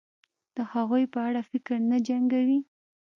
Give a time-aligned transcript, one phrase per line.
[0.55, 2.59] د هغوی په اړه فکر نه جنګوي